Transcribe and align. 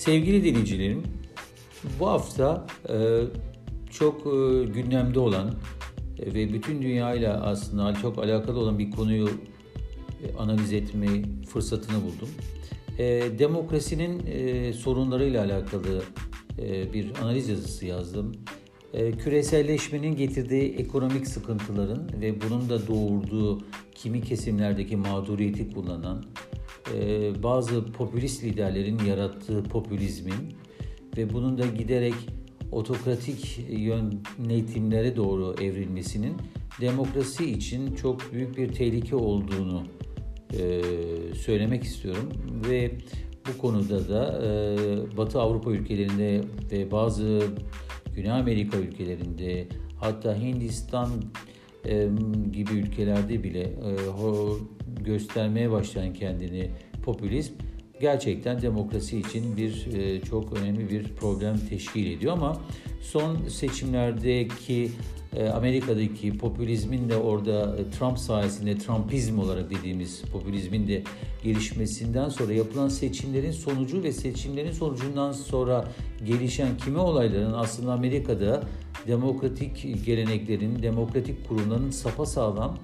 Sevgili 0.00 0.44
dinleyicilerim, 0.44 1.02
bu 2.00 2.06
hafta 2.06 2.66
e, 2.88 3.20
çok 3.90 4.20
e, 4.20 4.64
gündemde 4.64 5.18
olan 5.18 5.54
e, 6.18 6.34
ve 6.34 6.52
bütün 6.52 6.82
dünyayla 6.82 7.42
aslında 7.42 7.94
çok 7.94 8.18
alakalı 8.18 8.58
olan 8.58 8.78
bir 8.78 8.90
konuyu 8.90 9.28
analiz 10.38 10.72
etme 10.72 11.06
fırsatını 11.48 11.96
buldum. 11.96 12.28
Demokrasinin 13.38 14.22
sorunlarıyla 14.72 15.44
alakalı 15.44 16.02
bir 16.94 17.10
analiz 17.22 17.48
yazısı 17.48 17.86
yazdım. 17.86 18.32
Küreselleşmenin 18.92 20.16
getirdiği 20.16 20.74
ekonomik 20.74 21.26
sıkıntıların 21.26 22.10
ve 22.20 22.34
bunun 22.40 22.68
da 22.68 22.86
doğurduğu 22.86 23.60
kimi 23.94 24.22
kesimlerdeki 24.22 24.96
mağduriyeti 24.96 25.70
kullanan 25.70 26.24
e, 26.94 27.42
bazı 27.42 27.92
popülist 27.92 28.44
liderlerin 28.44 28.98
yarattığı 28.98 29.62
popülizmin 29.62 30.54
ve 31.16 31.32
bunun 31.32 31.58
da 31.58 31.66
giderek 31.66 32.14
otokratik 32.72 33.58
yönetimlere 33.68 35.16
doğru 35.16 35.54
evrilmesinin 35.62 36.36
demokrasi 36.80 37.50
için 37.50 37.94
çok 37.94 38.32
büyük 38.32 38.56
bir 38.56 38.72
tehlike 38.72 39.16
olduğunu 39.16 39.82
e, 40.58 40.82
söylemek 41.34 41.84
istiyorum. 41.84 42.28
Ve 42.68 42.92
bu 43.48 43.58
konuda 43.58 44.08
da 44.08 44.42
e, 44.46 45.16
Batı 45.16 45.40
Avrupa 45.40 45.70
ülkelerinde 45.70 46.40
ve 46.72 46.90
bazı 46.90 47.42
Güney 48.14 48.30
Amerika 48.30 48.78
ülkelerinde 48.78 49.66
hatta 50.00 50.36
Hindistan 50.36 51.08
e, 51.84 52.08
gibi 52.52 52.72
ülkelerde 52.72 53.44
bile 53.44 53.74
göstermeye 55.04 55.70
başlayan 55.70 56.12
kendini 56.12 56.70
popülizm 57.02 57.52
gerçekten 58.00 58.62
demokrasi 58.62 59.18
için 59.18 59.56
bir 59.56 59.86
e, 59.96 60.20
çok 60.20 60.52
önemli 60.52 60.90
bir 60.90 61.04
problem 61.04 61.58
teşkil 61.68 62.16
ediyor 62.16 62.32
ama 62.32 62.60
son 63.00 63.48
seçimlerdeki 63.48 64.90
e, 65.36 65.48
Amerika'daki 65.48 66.38
popülizmin 66.38 67.08
de 67.08 67.16
orada 67.16 67.76
e, 67.76 67.90
Trump 67.90 68.18
sayesinde 68.18 68.78
Trumpizm 68.78 69.38
olarak 69.38 69.70
dediğimiz 69.70 70.22
popülizmin 70.22 70.88
de 70.88 71.02
gelişmesinden 71.44 72.28
sonra 72.28 72.52
yapılan 72.52 72.88
seçimlerin 72.88 73.52
sonucu 73.52 74.02
ve 74.02 74.12
seçimlerin 74.12 74.72
sonucundan 74.72 75.32
sonra 75.32 75.88
gelişen 76.24 76.76
kimi 76.84 76.98
olayların 76.98 77.52
aslında 77.52 77.92
Amerika'da 77.92 78.62
demokratik 79.06 80.06
geleneklerin, 80.06 80.82
demokratik 80.82 81.48
kurumların 81.48 81.90
sapasağlam 81.90 82.78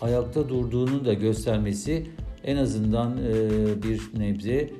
ayakta 0.00 0.48
durduğunu 0.48 1.04
da 1.04 1.14
göstermesi 1.14 2.06
en 2.44 2.56
azından 2.56 3.18
e, 3.18 3.82
bir 3.82 4.00
nebze 4.18 4.70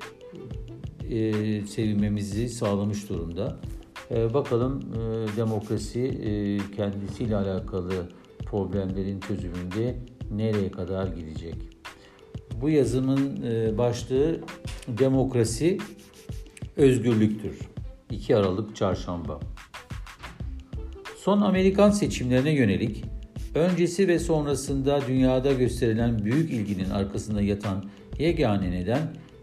e, 1.10 1.32
sevinmemizi 1.66 2.48
sağlamış 2.48 3.08
durumda. 3.08 3.56
E, 4.10 4.34
bakalım 4.34 4.80
e, 4.80 5.36
demokrasi 5.36 6.00
e, 6.00 6.58
kendisiyle 6.76 7.36
alakalı 7.36 8.08
problemlerin 8.46 9.20
çözümünde 9.20 9.96
nereye 10.30 10.70
kadar 10.70 11.06
gidecek? 11.06 11.54
Bu 12.60 12.70
yazımın 12.70 13.42
e, 13.42 13.78
başlığı 13.78 14.40
demokrasi 14.88 15.78
özgürlüktür. 16.76 17.58
2 18.10 18.36
Aralık 18.36 18.76
Çarşamba. 18.76 19.40
Son 21.16 21.40
Amerikan 21.40 21.90
seçimlerine 21.90 22.50
yönelik 22.50 23.04
öncesi 23.56 24.08
ve 24.08 24.18
sonrasında 24.18 25.00
dünyada 25.08 25.52
gösterilen 25.52 26.24
büyük 26.24 26.50
ilginin 26.50 26.90
arkasında 26.90 27.42
yatan 27.42 27.84
yegane 28.18 28.70
neden 28.70 29.00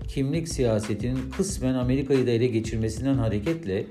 kimlik 0.07 0.47
siyasetinin 0.47 1.17
kısmen 1.37 1.73
Amerika'yı 1.73 2.27
da 2.27 2.31
ele 2.31 2.47
geçirmesinden 2.47 3.13
hareketle 3.15 3.85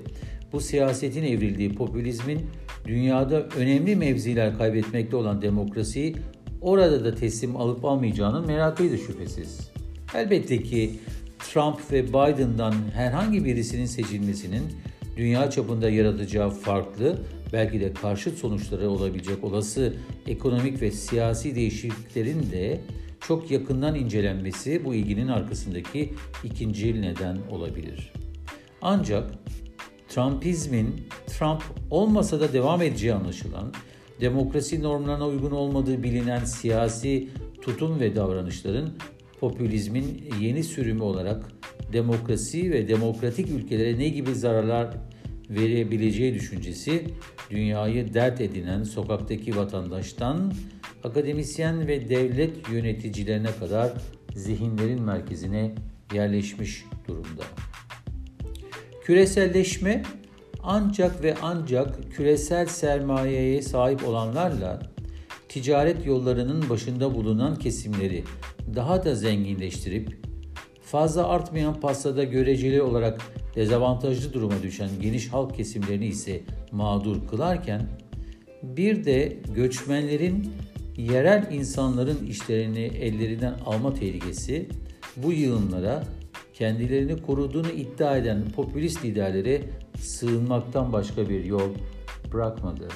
bu 0.53 0.59
siyasetin 0.59 1.23
evrildiği 1.23 1.73
popülizmin 1.73 2.39
dünyada 2.85 3.47
önemli 3.57 3.95
mevziler 3.95 4.57
kaybetmekte 4.57 5.15
olan 5.15 5.41
demokrasiyi 5.41 6.15
orada 6.61 7.05
da 7.05 7.15
teslim 7.15 7.55
alıp 7.55 7.85
almayacağının 7.85 8.47
merakıydı 8.47 8.97
şüphesiz. 8.97 9.71
Elbette 10.15 10.63
ki 10.63 10.91
Trump 11.39 11.91
ve 11.91 12.07
Biden'dan 12.07 12.73
herhangi 12.93 13.45
birisinin 13.45 13.85
seçilmesinin 13.85 14.63
dünya 15.17 15.49
çapında 15.49 15.89
yaratacağı 15.89 16.49
farklı, 16.49 17.17
belki 17.53 17.81
de 17.81 17.93
karşıt 17.93 18.37
sonuçları 18.37 18.89
olabilecek 18.89 19.43
olası 19.43 19.93
ekonomik 20.27 20.81
ve 20.81 20.91
siyasi 20.91 21.55
değişikliklerin 21.55 22.51
de 22.51 22.81
çok 23.27 23.51
yakından 23.51 23.95
incelenmesi 23.95 24.85
bu 24.85 24.95
ilginin 24.95 25.27
arkasındaki 25.27 26.13
ikinci 26.43 27.01
neden 27.01 27.37
olabilir. 27.51 28.13
Ancak 28.81 29.31
Trumpizmin 30.09 30.95
Trump 31.27 31.63
olmasa 31.91 32.39
da 32.39 32.53
devam 32.53 32.81
edeceği 32.81 33.13
anlaşılan, 33.13 33.73
demokrasi 34.21 34.83
normlarına 34.83 35.27
uygun 35.27 35.51
olmadığı 35.51 36.03
bilinen 36.03 36.45
siyasi 36.45 37.29
tutum 37.61 37.99
ve 37.99 38.15
davranışların 38.15 38.89
popülizmin 39.39 40.23
yeni 40.39 40.63
sürümü 40.63 41.01
olarak 41.01 41.52
demokrasi 41.93 42.71
ve 42.71 42.87
demokratik 42.87 43.49
ülkelere 43.49 43.99
ne 43.99 44.09
gibi 44.09 44.35
zararlar 44.35 44.97
verebileceği 45.49 46.33
düşüncesi 46.33 47.03
dünyayı 47.49 48.13
dert 48.13 48.41
edinen 48.41 48.83
sokaktaki 48.83 49.55
vatandaştan 49.55 50.53
akademisyen 51.03 51.87
ve 51.87 52.09
devlet 52.09 52.69
yöneticilerine 52.69 53.49
kadar 53.59 53.93
zihinlerin 54.35 55.01
merkezine 55.01 55.75
yerleşmiş 56.13 56.85
durumda. 57.07 57.43
Küreselleşme 59.03 60.03
ancak 60.63 61.23
ve 61.23 61.35
ancak 61.41 62.11
küresel 62.11 62.65
sermayeye 62.65 63.61
sahip 63.61 64.07
olanlarla 64.07 64.79
ticaret 65.49 66.05
yollarının 66.05 66.69
başında 66.69 67.15
bulunan 67.15 67.55
kesimleri 67.55 68.23
daha 68.75 69.05
da 69.05 69.15
zenginleştirip 69.15 70.22
fazla 70.93 71.27
artmayan 71.27 71.79
pastada 71.79 72.23
göreceli 72.23 72.81
olarak 72.81 73.21
dezavantajlı 73.55 74.33
duruma 74.33 74.63
düşen 74.63 74.89
geniş 75.01 75.33
halk 75.33 75.55
kesimlerini 75.55 76.05
ise 76.05 76.41
mağdur 76.71 77.27
kılarken 77.27 77.81
bir 78.63 79.05
de 79.05 79.37
göçmenlerin 79.55 80.53
yerel 80.97 81.51
insanların 81.51 82.25
işlerini 82.25 82.79
ellerinden 82.79 83.55
alma 83.65 83.93
tehlikesi 83.93 84.69
bu 85.17 85.33
yığınlara 85.33 86.03
kendilerini 86.53 87.21
koruduğunu 87.21 87.69
iddia 87.69 88.17
eden 88.17 88.43
popülist 88.55 89.05
liderlere 89.05 89.61
sığınmaktan 89.99 90.93
başka 90.93 91.29
bir 91.29 91.45
yol 91.45 91.69
bırakmadı. 92.33 92.87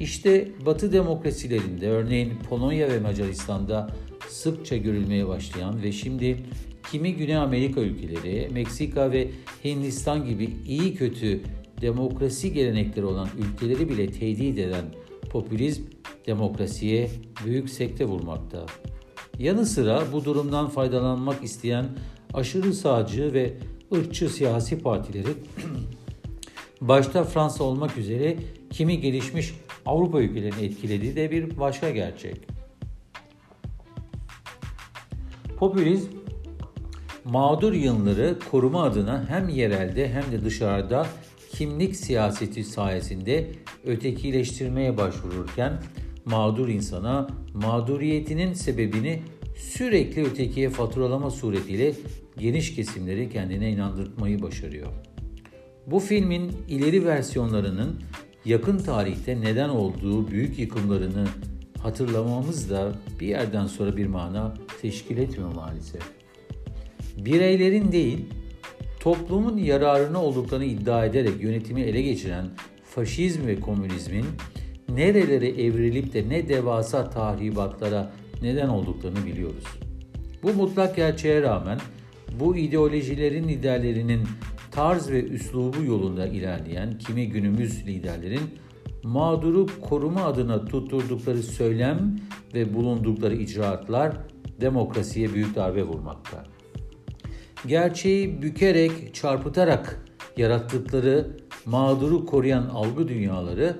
İşte 0.00 0.48
Batı 0.66 0.92
demokrasilerinde 0.92 1.88
örneğin 1.88 2.32
Polonya 2.48 2.88
ve 2.88 3.00
Macaristan'da 3.00 3.90
sıkça 4.28 4.76
görülmeye 4.76 5.28
başlayan 5.28 5.82
ve 5.82 5.92
şimdi 5.92 6.36
kimi 6.90 7.16
Güney 7.16 7.36
Amerika 7.36 7.80
ülkeleri, 7.80 8.48
Meksika 8.52 9.12
ve 9.12 9.28
Hindistan 9.64 10.24
gibi 10.24 10.50
iyi 10.66 10.94
kötü 10.94 11.40
demokrasi 11.80 12.52
gelenekleri 12.52 13.06
olan 13.06 13.28
ülkeleri 13.38 13.88
bile 13.88 14.10
tehdit 14.10 14.58
eden 14.58 14.84
popülizm 15.30 15.82
demokrasiye 16.26 17.10
büyük 17.44 17.70
sekte 17.70 18.04
vurmakta. 18.04 18.66
Yanı 19.38 19.66
sıra 19.66 20.02
bu 20.12 20.24
durumdan 20.24 20.68
faydalanmak 20.68 21.44
isteyen 21.44 21.86
aşırı 22.34 22.74
sağcı 22.74 23.32
ve 23.32 23.54
ırkçı 23.94 24.28
siyasi 24.28 24.78
partileri 24.78 25.28
başta 26.80 27.24
Fransa 27.24 27.64
olmak 27.64 27.98
üzere 27.98 28.36
kimi 28.70 29.00
gelişmiş 29.00 29.54
Avrupa 29.86 30.20
ülkelerini 30.20 30.66
etkilediği 30.66 31.16
de 31.16 31.30
bir 31.30 31.58
başka 31.58 31.90
gerçek. 31.90 32.36
Popülizm 35.58 36.08
mağdur 37.24 37.72
yığınları 37.72 38.38
koruma 38.50 38.82
adına 38.82 39.24
hem 39.28 39.48
yerelde 39.48 40.08
hem 40.08 40.32
de 40.32 40.44
dışarıda 40.44 41.06
kimlik 41.50 41.96
siyaseti 41.96 42.64
sayesinde 42.64 43.50
ötekileştirmeye 43.86 44.96
başvururken 44.96 45.72
mağdur 46.24 46.68
insana 46.68 47.28
mağduriyetinin 47.54 48.52
sebebini 48.52 49.22
sürekli 49.56 50.24
ötekiye 50.24 50.70
faturalama 50.70 51.30
suretiyle 51.30 51.94
geniş 52.38 52.74
kesimleri 52.74 53.30
kendine 53.30 53.70
inandırmayı 53.70 54.42
başarıyor. 54.42 54.88
Bu 55.86 56.00
filmin 56.00 56.52
ileri 56.68 57.06
versiyonlarının 57.06 58.00
yakın 58.44 58.78
tarihte 58.78 59.40
neden 59.40 59.68
olduğu 59.68 60.28
büyük 60.28 60.58
yıkımlarını 60.58 61.26
hatırlamamız 61.82 62.70
da 62.70 62.92
bir 63.20 63.26
yerden 63.26 63.66
sonra 63.66 63.96
bir 63.96 64.06
mana 64.06 64.54
teşkil 64.82 65.18
etmiyor 65.18 65.54
maalesef. 65.54 66.17
Bireylerin 67.24 67.92
değil, 67.92 68.24
toplumun 69.00 69.56
yararına 69.56 70.22
olduklarını 70.22 70.64
iddia 70.64 71.04
ederek 71.04 71.42
yönetimi 71.42 71.80
ele 71.80 72.02
geçiren 72.02 72.46
faşizm 72.84 73.46
ve 73.46 73.60
komünizmin 73.60 74.24
nerelere 74.88 75.48
evrilip 75.48 76.12
de 76.12 76.28
ne 76.28 76.48
devasa 76.48 77.10
tahribatlara 77.10 78.12
neden 78.42 78.68
olduklarını 78.68 79.26
biliyoruz. 79.26 79.64
Bu 80.42 80.52
mutlak 80.52 80.96
gerçeğe 80.96 81.42
rağmen 81.42 81.78
Bu 82.40 82.56
ideolojilerin 82.56 83.48
liderlerinin 83.48 84.20
tarz 84.70 85.10
ve 85.10 85.24
üslubu 85.24 85.84
yolunda 85.84 86.26
ilerleyen 86.26 86.98
kimi 86.98 87.28
günümüz 87.28 87.86
liderlerin 87.86 88.40
mağduru 89.02 89.66
koruma 89.80 90.24
adına 90.24 90.64
tutturdukları 90.64 91.42
söylem 91.42 92.16
ve 92.54 92.74
bulundukları 92.74 93.34
icraatlar 93.34 94.16
demokrasiye 94.60 95.34
büyük 95.34 95.54
darbe 95.54 95.82
vurmakta. 95.82 96.44
Gerçeği 97.66 98.42
bükerek, 98.42 99.14
çarpıtarak 99.14 100.04
yarattıkları 100.36 101.36
mağduru 101.64 102.26
koruyan 102.26 102.66
algı 102.66 103.08
dünyaları 103.08 103.76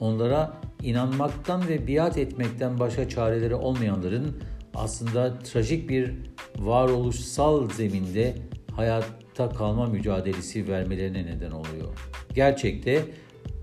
onlara 0.00 0.60
inanmaktan 0.82 1.68
ve 1.68 1.86
biat 1.86 2.18
etmekten 2.18 2.80
başka 2.80 3.08
çareleri 3.08 3.54
olmayanların 3.54 4.42
aslında 4.74 5.38
trajik 5.38 5.88
bir 5.90 6.12
varoluşsal 6.58 7.70
zeminde 7.70 8.34
hayatta 8.72 9.48
kalma 9.48 9.86
mücadelesi 9.86 10.68
vermelerine 10.68 11.26
neden 11.26 11.50
oluyor. 11.50 11.98
Gerçekte 12.34 13.04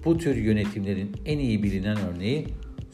bu 0.06 0.18
tür 0.18 0.36
yönetimlerin 0.36 1.16
en 1.26 1.40
iyi 1.40 1.64
bilinen 1.64 1.98
örneği 1.98 2.48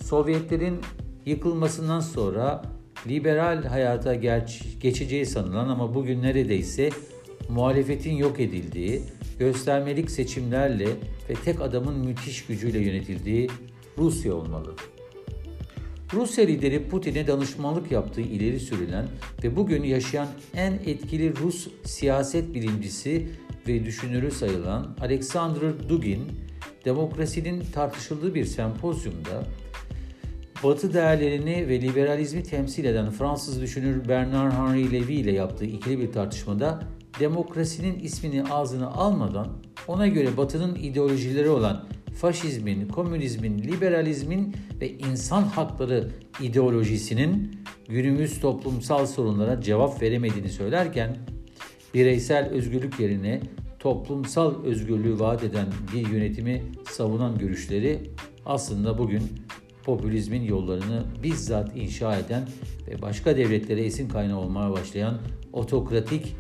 Sovyetlerin 0.04 0.80
yıkılmasından 1.26 2.00
sonra 2.00 2.62
liberal 3.08 3.64
hayata 3.64 4.16
geç, 4.16 4.64
geçeceği 4.82 5.26
sanılan 5.26 5.70
ama 5.70 5.96
bugün 5.96 6.22
neredeyse 6.22 6.90
muhalefetin 7.50 8.14
yok 8.14 8.40
edildiği, 8.40 9.02
göstermelik 9.40 10.12
seçimlerle 10.12 10.88
ve 11.30 11.34
tek 11.46 11.62
adamın 11.62 11.98
müthiş 11.98 12.46
gücüyle 12.46 12.80
yönetildiği 12.80 13.50
Rusya 13.98 14.34
olmalı. 14.34 14.76
Rusya 16.14 16.46
lideri 16.46 16.90
Putin'e 16.90 17.28
danışmanlık 17.28 17.92
yaptığı 17.92 18.22
ileri 18.22 18.60
sürülen 18.60 19.08
ve 19.44 19.56
bugün 19.56 19.84
yaşayan 19.84 20.28
en 20.56 20.74
etkili 20.74 21.36
Rus 21.36 21.68
siyaset 21.84 22.54
bilimcisi 22.54 23.28
ve 23.68 23.86
düşünürü 23.86 24.32
sayılan 24.32 24.96
Alexander 25.02 25.90
Dugin, 25.90 26.22
demokrasinin 26.86 27.64
tartışıldığı 27.74 28.36
bir 28.36 28.46
sempozyumda 28.46 29.44
Batı 30.64 30.94
değerlerini 30.94 31.68
ve 31.68 31.82
liberalizmi 31.82 32.44
temsil 32.44 32.86
eden 32.86 33.12
Fransız 33.12 33.62
düşünür 33.62 34.10
Bernard 34.10 34.52
Henri 34.52 34.92
Levy 34.92 35.16
ile 35.16 35.32
yaptığı 35.32 35.66
ikili 35.66 36.00
bir 36.00 36.12
tartışmada 36.12 36.84
demokrasinin 37.20 38.00
ismini 38.00 38.44
ağzına 38.44 38.88
almadan 38.88 39.48
ona 39.88 40.08
göre 40.08 40.38
Batı'nın 40.38 40.76
ideolojileri 40.76 41.50
olan 41.50 41.86
faşizmin, 42.22 42.88
komünizmin, 42.88 43.60
liberalizmin 43.60 44.56
ve 44.82 44.90
insan 44.90 45.44
hakları 45.44 46.12
ideolojisinin 46.42 47.62
günümüz 47.90 48.40
toplumsal 48.40 49.06
sorunlara 49.06 49.62
cevap 49.62 50.02
veremediğini 50.02 50.50
söylerken 50.50 51.18
bireysel 51.94 52.50
özgürlük 52.50 53.00
yerine 53.00 53.42
toplumsal 53.80 54.64
özgürlüğü 54.64 55.20
vaat 55.20 55.44
eden 55.44 55.68
bir 55.94 56.08
yönetimi 56.08 56.64
savunan 56.92 57.38
görüşleri 57.38 58.00
aslında 58.46 58.98
bugün 58.98 59.22
popülizmin 59.88 60.44
yollarını 60.44 61.04
bizzat 61.24 61.78
inşa 61.78 62.18
eden 62.18 62.48
ve 62.88 63.02
başka 63.02 63.38
devletlere 63.38 63.86
esin 63.86 64.10
kaynağı 64.10 64.40
olmaya 64.40 64.72
başlayan 64.72 65.18
otokratik 65.54 66.36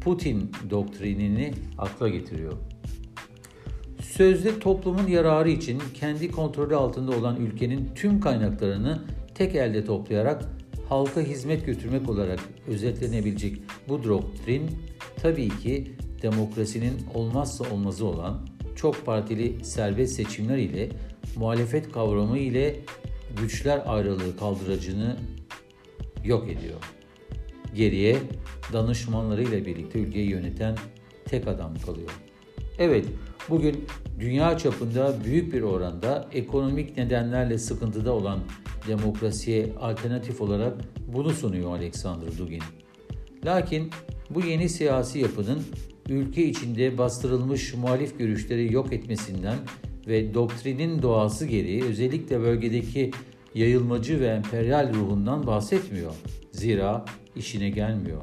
Putin 0.00 0.52
doktrinini 0.70 1.54
akla 1.78 2.08
getiriyor. 2.08 2.52
Sözde 4.02 4.58
toplumun 4.58 5.06
yararı 5.06 5.50
için 5.50 5.82
kendi 5.94 6.30
kontrolü 6.30 6.76
altında 6.76 7.18
olan 7.18 7.36
ülkenin 7.36 7.90
tüm 7.94 8.20
kaynaklarını 8.20 9.02
tek 9.34 9.54
elde 9.54 9.84
toplayarak 9.84 10.44
halka 10.88 11.20
hizmet 11.20 11.66
götürmek 11.66 12.10
olarak 12.10 12.40
özetlenebilecek 12.68 13.56
bu 13.88 14.04
doktrin 14.04 14.70
tabii 15.16 15.48
ki 15.48 15.92
demokrasinin 16.22 16.94
olmazsa 17.14 17.64
olmazı 17.74 18.06
olan 18.06 18.46
çok 18.76 19.06
partili 19.06 19.64
serbest 19.64 20.14
seçimler 20.14 20.56
ile 20.56 20.88
muhalefet 21.36 21.92
kavramı 21.92 22.38
ile 22.38 22.76
güçler 23.40 23.82
ayrılığı 23.86 24.36
kaldıracını 24.36 25.16
yok 26.24 26.48
ediyor. 26.48 26.78
Geriye 27.74 28.18
danışmanlarıyla 28.72 29.66
birlikte 29.66 29.98
ülkeyi 29.98 30.30
yöneten 30.30 30.76
tek 31.24 31.48
adam 31.48 31.74
kalıyor. 31.86 32.10
Evet, 32.78 33.06
bugün 33.48 33.84
dünya 34.20 34.58
çapında 34.58 35.24
büyük 35.24 35.52
bir 35.52 35.62
oranda 35.62 36.28
ekonomik 36.32 36.96
nedenlerle 36.96 37.58
sıkıntıda 37.58 38.12
olan 38.12 38.38
demokrasiye 38.88 39.72
alternatif 39.80 40.40
olarak 40.40 40.74
bunu 41.06 41.30
sunuyor 41.30 41.76
Alexander 41.76 42.38
Dugin. 42.38 42.62
Lakin 43.44 43.90
bu 44.30 44.40
yeni 44.40 44.68
siyasi 44.68 45.18
yapının 45.18 45.62
ülke 46.08 46.44
içinde 46.44 46.98
bastırılmış 46.98 47.74
muhalif 47.74 48.18
görüşleri 48.18 48.72
yok 48.72 48.92
etmesinden 48.92 49.58
ve 50.06 50.34
doktrinin 50.34 51.02
doğası 51.02 51.46
gereği 51.46 51.84
özellikle 51.84 52.40
bölgedeki 52.40 53.10
yayılmacı 53.54 54.20
ve 54.20 54.26
emperyal 54.26 54.94
ruhundan 54.94 55.46
bahsetmiyor. 55.46 56.12
Zira 56.52 57.04
işine 57.36 57.70
gelmiyor. 57.70 58.20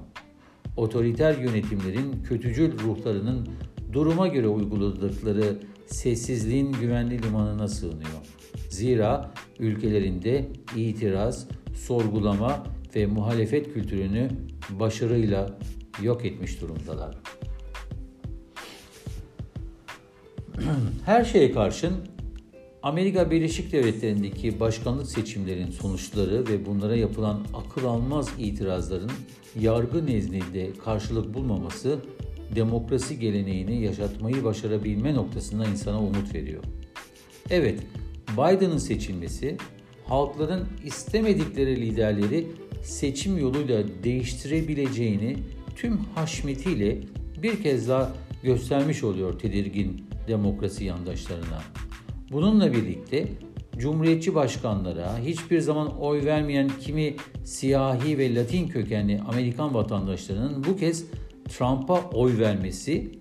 Otoriter 0.77 1.37
yönetimlerin 1.37 2.23
kötücül 2.23 2.79
ruhlarının 2.79 3.47
duruma 3.93 4.27
göre 4.27 4.47
uyguladıkları 4.47 5.59
sessizliğin 5.85 6.71
güvenli 6.71 7.23
limanına 7.23 7.67
sığınıyor. 7.67 8.19
Zira 8.69 9.31
ülkelerinde 9.59 10.47
itiraz, 10.75 11.47
sorgulama 11.75 12.63
ve 12.95 13.05
muhalefet 13.05 13.73
kültürünü 13.73 14.29
başarıyla 14.79 15.59
yok 16.03 16.25
etmiş 16.25 16.61
durumdalar. 16.61 17.17
Her 21.05 21.25
şeye 21.25 21.51
karşın 21.51 21.93
Amerika 22.83 23.31
Birleşik 23.31 23.71
Devletleri'ndeki 23.71 24.59
başkanlık 24.59 25.07
seçimlerin 25.07 25.71
sonuçları 25.71 26.47
ve 26.47 26.65
bunlara 26.65 26.95
yapılan 26.95 27.45
akıl 27.53 27.85
almaz 27.85 28.29
itirazların 28.39 29.11
yargı 29.59 30.05
nezdinde 30.05 30.69
karşılık 30.85 31.33
bulmaması 31.33 31.99
demokrasi 32.55 33.19
geleneğini 33.19 33.81
yaşatmayı 33.81 34.43
başarabilme 34.43 35.13
noktasında 35.13 35.65
insana 35.65 36.01
umut 36.01 36.33
veriyor. 36.33 36.63
Evet, 37.49 37.79
Biden'ın 38.33 38.77
seçilmesi 38.77 39.57
halkların 40.05 40.67
istemedikleri 40.85 41.81
liderleri 41.81 42.47
seçim 42.83 43.37
yoluyla 43.37 43.83
değiştirebileceğini 44.03 45.37
tüm 45.75 45.97
haşmetiyle 45.97 46.97
bir 47.43 47.63
kez 47.63 47.89
daha 47.89 48.13
göstermiş 48.43 49.03
oluyor 49.03 49.39
tedirgin 49.39 50.08
demokrasi 50.29 50.85
yandaşlarına. 50.85 51.61
Bununla 52.31 52.73
birlikte 52.73 53.27
Cumhuriyetçi 53.77 54.35
başkanlara 54.35 55.17
hiçbir 55.19 55.59
zaman 55.59 55.99
oy 55.99 56.25
vermeyen 56.25 56.71
kimi 56.81 57.15
siyahi 57.43 58.17
ve 58.17 58.35
Latin 58.35 58.67
kökenli 58.67 59.19
Amerikan 59.27 59.73
vatandaşlarının 59.73 60.63
bu 60.63 60.77
kez 60.77 61.05
Trump'a 61.49 62.01
oy 62.01 62.37
vermesi 62.37 63.11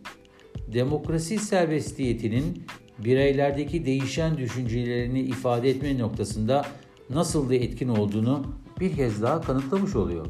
demokrasi 0.72 1.38
serbestiyetinin 1.38 2.62
bireylerdeki 2.98 3.86
değişen 3.86 4.38
düşüncelerini 4.38 5.20
ifade 5.20 5.70
etme 5.70 5.98
noktasında 5.98 6.64
nasıl 7.10 7.50
da 7.50 7.54
etkin 7.54 7.88
olduğunu 7.88 8.44
bir 8.80 8.96
kez 8.96 9.22
daha 9.22 9.40
kanıtlamış 9.40 9.96
oluyor. 9.96 10.26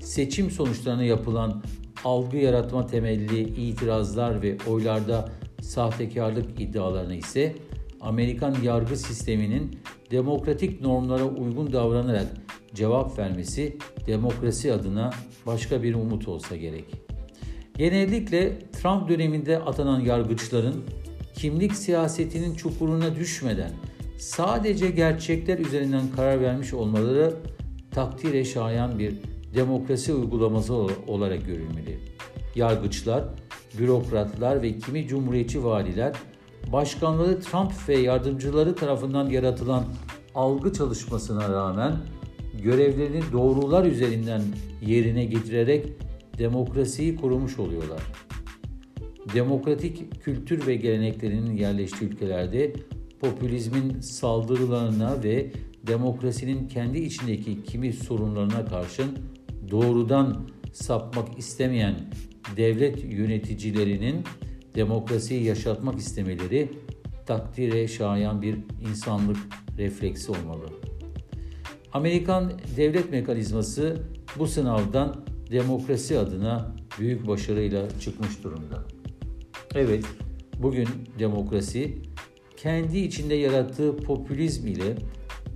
Seçim 0.00 0.50
sonuçlarına 0.50 1.04
yapılan 1.04 1.62
algı 2.04 2.36
yaratma 2.36 2.86
temelli 2.86 3.40
itirazlar 3.40 4.42
ve 4.42 4.56
oylarda 4.68 5.28
sahtekarlık 5.68 6.60
iddialarına 6.60 7.14
ise 7.14 7.54
Amerikan 8.00 8.56
yargı 8.62 8.96
sisteminin 8.96 9.78
demokratik 10.10 10.80
normlara 10.80 11.24
uygun 11.24 11.72
davranarak 11.72 12.26
cevap 12.74 13.18
vermesi 13.18 13.76
demokrasi 14.06 14.72
adına 14.72 15.10
başka 15.46 15.82
bir 15.82 15.94
umut 15.94 16.28
olsa 16.28 16.56
gerek. 16.56 16.84
Genellikle 17.76 18.58
Trump 18.58 19.08
döneminde 19.08 19.58
atanan 19.58 20.00
yargıçların 20.00 20.84
kimlik 21.34 21.74
siyasetinin 21.74 22.54
çukuruna 22.54 23.16
düşmeden 23.16 23.70
sadece 24.18 24.90
gerçekler 24.90 25.58
üzerinden 25.58 26.10
karar 26.16 26.40
vermiş 26.40 26.74
olmaları 26.74 27.34
takdire 27.90 28.44
şayan 28.44 28.98
bir 28.98 29.14
demokrasi 29.54 30.14
uygulaması 30.14 30.74
olarak 31.06 31.46
görülmeli. 31.46 31.98
Yargıçlar, 32.54 33.24
bürokratlar 33.78 34.62
ve 34.62 34.78
kimi 34.78 35.08
cumhuriyetçi 35.08 35.64
valiler 35.64 36.12
başkanları 36.72 37.40
Trump 37.40 37.72
ve 37.88 37.98
yardımcıları 37.98 38.74
tarafından 38.74 39.30
yaratılan 39.30 39.84
algı 40.34 40.72
çalışmasına 40.72 41.48
rağmen 41.48 41.96
görevlerini 42.62 43.22
doğrular 43.32 43.84
üzerinden 43.84 44.42
yerine 44.86 45.24
getirerek 45.24 45.86
demokrasiyi 46.38 47.16
korumuş 47.16 47.58
oluyorlar. 47.58 48.00
Demokratik 49.34 50.22
kültür 50.24 50.66
ve 50.66 50.76
geleneklerinin 50.76 51.56
yerleştiği 51.56 52.10
ülkelerde 52.10 52.72
popülizmin 53.20 54.00
saldırılarına 54.00 55.22
ve 55.24 55.50
demokrasinin 55.86 56.68
kendi 56.68 56.98
içindeki 56.98 57.62
kimi 57.62 57.92
sorunlarına 57.92 58.66
karşın 58.66 59.18
doğrudan 59.70 60.48
sapmak 60.72 61.38
istemeyen 61.38 61.94
devlet 62.56 63.04
yöneticilerinin 63.04 64.24
demokrasiyi 64.74 65.44
yaşatmak 65.44 65.98
istemeleri 65.98 66.68
takdire 67.26 67.88
şayan 67.88 68.42
bir 68.42 68.56
insanlık 68.90 69.36
refleksi 69.78 70.32
olmalı. 70.32 70.64
Amerikan 71.92 72.52
devlet 72.76 73.10
mekanizması 73.10 74.02
bu 74.38 74.46
sınavdan 74.46 75.24
demokrasi 75.52 76.18
adına 76.18 76.74
büyük 77.00 77.26
başarıyla 77.26 78.00
çıkmış 78.00 78.44
durumda. 78.44 78.84
Evet, 79.74 80.04
bugün 80.62 80.88
demokrasi 81.18 81.98
kendi 82.56 82.98
içinde 82.98 83.34
yarattığı 83.34 83.96
popülizm 83.96 84.66
ile 84.66 84.96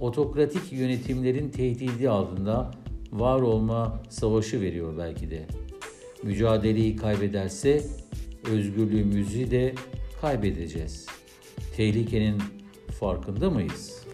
otokratik 0.01 0.73
yönetimlerin 0.73 1.51
tehdidi 1.51 2.11
altında 2.11 2.71
var 3.13 3.41
olma 3.41 4.03
savaşı 4.09 4.61
veriyor 4.61 4.99
belki 4.99 5.31
de. 5.31 5.47
Mücadeleyi 6.23 6.97
kaybederse 6.97 7.83
özgürlüğümüzü 8.51 9.51
de 9.51 9.75
kaybedeceğiz. 10.21 11.07
Tehlikenin 11.77 12.43
farkında 13.01 13.51
mıyız? 13.51 14.08